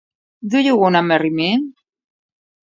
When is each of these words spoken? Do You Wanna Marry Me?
Do 0.53 0.61
You 0.67 0.77
Wanna 0.79 1.01
Marry 1.09 1.31
Me? 1.41 1.49